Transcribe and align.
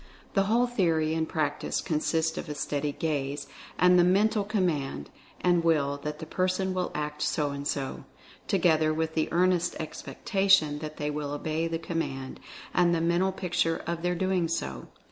The 0.33 0.45
whole 0.45 0.65
theory 0.65 1.13
and 1.13 1.29
practice 1.29 1.79
con 1.79 1.99
sists 1.99 2.35
of 2.35 2.49
a 2.49 2.55
steady 2.55 2.91
gaze, 2.91 3.45
and 3.77 3.99
the 3.99 4.03
Mental 4.03 4.43
command, 4.43 5.11
and 5.41 5.63
will, 5.63 5.97
that 6.01 6.17
the 6.17 6.25
person 6.25 6.73
will 6.73 6.91
act 6.95 7.21
so 7.21 7.51
and 7.51 7.67
so, 7.67 8.05
together 8.47 8.95
with 8.95 9.13
the 9.13 9.29
earnest 9.31 9.75
expectation 9.79 10.79
that 10.79 10.97
they 10.97 11.11
will 11.11 11.31
obey 11.33 11.67
the 11.67 11.77
com 11.77 11.99
mand, 11.99 12.39
and 12.73 12.95
the 12.95 12.99
mental 12.99 13.31
picture 13.31 13.83
of 13.85 14.01
their 14.01 14.15
doing 14.15 14.47
so. 14.47 14.87